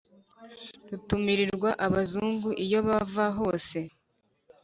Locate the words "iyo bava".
2.65-3.25